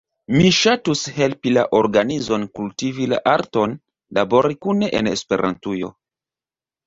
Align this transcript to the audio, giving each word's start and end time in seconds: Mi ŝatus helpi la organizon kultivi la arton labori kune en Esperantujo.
Mi 0.35 0.47
ŝatus 0.59 1.01
helpi 1.17 1.51
la 1.57 1.65
organizon 1.79 2.45
kultivi 2.59 3.05
la 3.13 3.19
arton 3.33 3.75
labori 4.19 4.59
kune 4.67 4.89
en 5.01 5.11
Esperantujo. 5.13 5.93